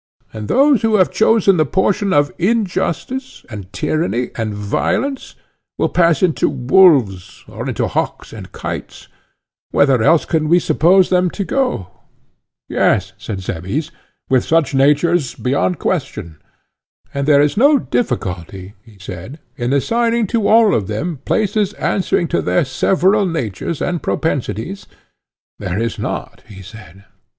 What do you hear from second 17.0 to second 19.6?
And there is no difficulty, he said,